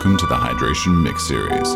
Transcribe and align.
welcome 0.00 0.16
to 0.16 0.26
the 0.28 0.34
Hydration 0.34 1.02
Mix 1.02 1.28
Series. 1.28 1.74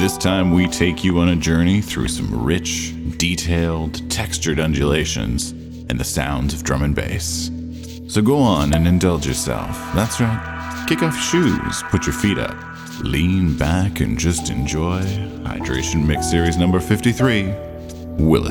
This 0.00 0.16
time 0.16 0.52
we 0.52 0.68
take 0.68 1.02
you 1.02 1.18
on 1.18 1.30
a 1.30 1.34
journey 1.34 1.80
through 1.80 2.06
some 2.06 2.44
rich, 2.44 2.94
detailed, 3.18 4.08
textured 4.08 4.60
undulations 4.60 5.50
and 5.90 5.98
the 5.98 6.04
sounds 6.04 6.54
of 6.54 6.62
drum 6.62 6.84
and 6.84 6.94
bass. 6.94 7.50
So 8.06 8.22
go 8.22 8.38
on 8.38 8.74
and 8.74 8.86
indulge 8.86 9.26
yourself. 9.26 9.76
That's 9.92 10.20
right. 10.20 10.84
Kick 10.88 11.02
off 11.02 11.18
shoes, 11.18 11.82
put 11.90 12.06
your 12.06 12.14
feet 12.14 12.38
up, 12.38 12.54
lean 13.02 13.58
back, 13.58 13.98
and 13.98 14.16
just 14.16 14.50
enjoy 14.50 15.02
Hydration 15.42 16.06
Mix 16.06 16.30
Series 16.30 16.56
number 16.56 16.78
53 16.78 17.52
Will 18.18 18.46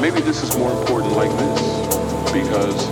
maybe 0.00 0.20
this 0.20 0.42
is 0.42 0.56
more 0.56 0.72
important 0.72 1.12
like 1.12 1.30
this 1.30 2.32
because 2.32 2.88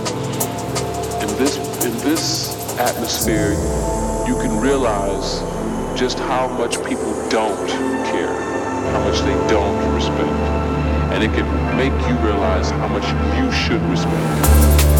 in 1.23 1.37
this 1.37 1.57
in 1.83 1.91
this 2.07 2.77
atmosphere 2.77 3.51
you 4.27 4.35
can 4.35 4.59
realize 4.59 5.39
just 5.99 6.19
how 6.19 6.47
much 6.47 6.77
people 6.85 7.11
don't 7.29 7.67
care, 8.11 8.33
how 8.91 9.03
much 9.03 9.19
they 9.21 9.33
don't 9.49 9.93
respect. 9.95 10.29
And 11.11 11.23
it 11.23 11.31
can 11.33 11.77
make 11.77 11.91
you 12.07 12.15
realize 12.23 12.69
how 12.69 12.87
much 12.87 13.07
you 13.37 13.51
should 13.51 13.81
respect. 13.89 14.98